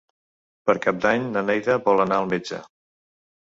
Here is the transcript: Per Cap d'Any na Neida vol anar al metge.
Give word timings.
Per 0.69 0.75
Cap 0.85 0.97
d'Any 1.03 1.27
na 1.35 1.43
Neida 1.51 1.77
vol 1.89 2.03
anar 2.07 2.19
al 2.23 2.31
metge. 2.33 2.61